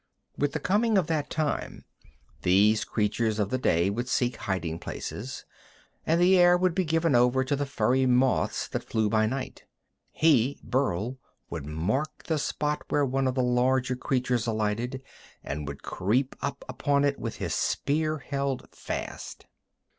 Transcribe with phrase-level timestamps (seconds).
[0.35, 1.85] With the coming of that time
[2.41, 5.45] these creatures of the day would seek hiding places,
[6.07, 9.65] and the air would be given over to the furry moths that flew by night.
[10.09, 11.19] He, Burl,
[11.51, 15.03] would mark the spot where one of the larger creatures alighted,
[15.43, 19.45] and would creep up upon it, with his spear held fast.